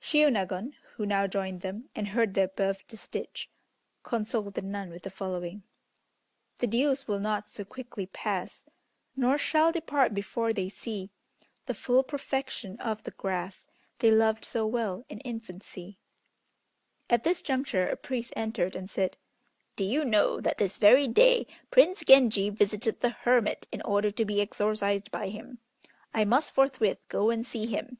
Shiônagon, 0.00 0.72
who 0.94 1.04
now 1.04 1.26
joined 1.26 1.60
them, 1.60 1.90
and 1.94 2.08
heard 2.08 2.32
the 2.32 2.44
above 2.44 2.78
distich, 2.88 3.48
consoled 4.02 4.54
the 4.54 4.62
nun 4.62 4.88
with 4.88 5.02
the 5.02 5.10
following: 5.10 5.62
"The 6.56 6.66
dews 6.66 7.06
will 7.06 7.20
not 7.20 7.50
so 7.50 7.66
quickly 7.66 8.06
pass, 8.06 8.64
Nor 9.14 9.36
shall 9.36 9.72
depart 9.72 10.14
before 10.14 10.54
they 10.54 10.70
see 10.70 11.10
The 11.66 11.74
full 11.74 12.02
perfection 12.02 12.80
of 12.80 13.02
the 13.02 13.10
grass, 13.10 13.66
They 13.98 14.10
loved 14.10 14.46
so 14.46 14.66
well 14.66 15.04
in 15.10 15.20
infancy." 15.20 15.98
At 17.10 17.22
this 17.24 17.42
juncture 17.42 17.86
a 17.86 17.96
priest 17.98 18.32
entered 18.34 18.74
and 18.74 18.88
said, 18.88 19.18
"Do 19.76 19.84
you 19.84 20.02
know 20.06 20.40
that 20.40 20.56
this 20.56 20.78
very 20.78 21.06
day 21.08 21.46
Prince 21.70 22.02
Genji 22.06 22.48
visited 22.48 23.00
the 23.02 23.10
hermit 23.10 23.66
in 23.70 23.82
order 23.82 24.10
to 24.10 24.24
be 24.24 24.40
exorcised 24.40 25.10
by 25.10 25.28
him. 25.28 25.58
I 26.14 26.24
must 26.24 26.54
forthwith 26.54 27.06
go 27.10 27.28
and 27.28 27.44
see 27.44 27.66
him." 27.66 27.98